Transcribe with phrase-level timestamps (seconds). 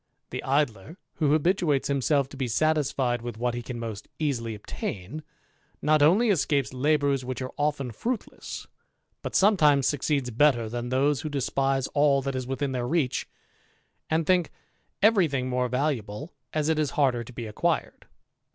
[0.31, 5.21] The Idler, who habituates himself to be satisfied with what he can most easily obtain,
[5.79, 8.65] not only escapes labours which are often fruitless,
[9.21, 13.29] but sometimes succeeds better than those who despise all that is within their reach,
[14.09, 14.49] and think
[15.03, 18.07] every thing more valuable as it is harder to be acquired.